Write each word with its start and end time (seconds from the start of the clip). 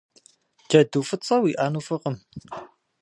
Джэду 0.67 1.03
фӏыцӏэ 1.07 1.35
уиӏэну 1.41 1.85
фӏыкъым. 1.85 2.15